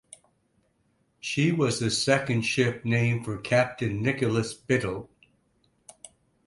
She 1.19 1.51
was 1.51 1.79
the 1.79 1.91
second 1.91 2.41
ship 2.41 2.83
named 2.83 3.23
for 3.23 3.37
Captain 3.37 4.01
Nicholas 4.01 4.51
Biddle. 4.55 5.11